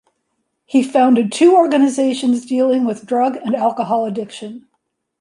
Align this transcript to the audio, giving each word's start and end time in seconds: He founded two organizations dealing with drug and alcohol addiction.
He 0.65 0.81
founded 0.81 1.31
two 1.31 1.55
organizations 1.55 2.43
dealing 2.47 2.85
with 2.85 3.05
drug 3.05 3.35
and 3.35 3.53
alcohol 3.55 4.05
addiction. 4.05 4.67